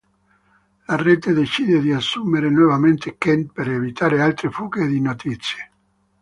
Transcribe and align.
La 0.87 0.95
rete 0.97 1.31
decide 1.31 1.79
di 1.79 1.93
assumere 1.93 2.49
nuovamente 2.49 3.19
Kent 3.19 3.51
per 3.51 3.69
evitare 3.69 4.19
altre 4.19 4.49
fughe 4.49 4.87
di 4.87 4.99
notizie. 4.99 5.71